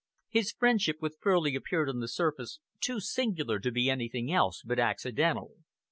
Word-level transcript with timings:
His 0.29 0.51
friendship 0.51 0.97
with 0.99 1.19
Furley 1.21 1.53
appeared 1.53 1.87
on 1.87 1.99
the 1.99 2.07
surface 2.07 2.59
too 2.79 2.99
singular 2.99 3.59
to 3.59 3.69
be 3.69 3.87
anything 3.87 4.31
else 4.33 4.63
but 4.65 4.79
accidental. 4.79 5.57